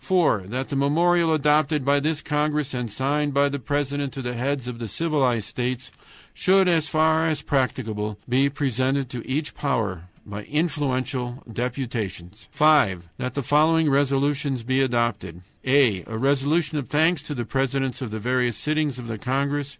"(4) 0.03 0.45
That 0.47 0.69
the 0.69 0.75
memorial 0.75 1.31
adopted 1.31 1.85
by 1.85 1.99
this 1.99 2.23
congress 2.23 2.73
and 2.73 2.91
signed 2.91 3.35
by 3.35 3.49
the 3.49 3.59
president 3.59 4.11
to 4.13 4.23
the 4.23 4.33
heads 4.33 4.67
of 4.67 4.79
the 4.79 4.87
civilized 4.87 5.47
states 5.47 5.91
should, 6.33 6.67
as 6.67 6.89
far 6.89 7.27
as 7.27 7.43
practicable, 7.43 8.17
be 8.27 8.49
presented 8.49 9.09
to 9.11 9.23
each 9.29 9.53
power 9.53 10.05
by 10.25 10.41
influential 10.45 11.43
deputations. 11.53 12.47
"(5) 12.49 13.09
That 13.19 13.35
the 13.35 13.43
following 13.43 13.91
resolutions 13.91 14.63
be 14.63 14.81
adopted: 14.81 15.41
"a. 15.63 16.03
A 16.07 16.17
resolution 16.17 16.79
of 16.79 16.87
thanks 16.87 17.21
to 17.21 17.35
the 17.35 17.45
presidents 17.45 18.01
of 18.01 18.09
the 18.09 18.19
various 18.19 18.57
sittings 18.57 18.97
of 18.97 19.05
the 19.05 19.19
congress. 19.19 19.69